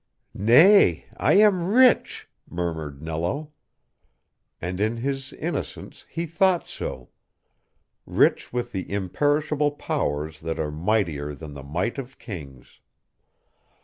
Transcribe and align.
"Nay, 0.33 1.05
I 1.17 1.33
am 1.33 1.67
rich," 1.67 2.27
murmured 2.49 3.03
Nello; 3.03 3.51
and 4.59 4.79
in 4.79 4.97
his 4.97 5.31
innocence 5.33 6.05
he 6.09 6.25
thought 6.25 6.67
so 6.67 7.11
rich 8.07 8.51
with 8.51 8.71
the 8.71 8.91
imperishable 8.91 9.69
powers 9.69 10.39
that 10.39 10.59
are 10.59 10.71
mightier 10.71 11.35
than 11.35 11.53
the 11.53 11.61
might 11.61 11.99
of 11.99 12.17
kings. 12.17 12.79